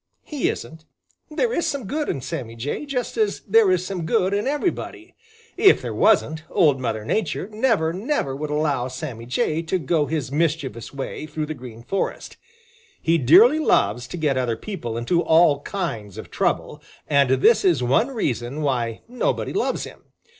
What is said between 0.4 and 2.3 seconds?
isn't. There is some good in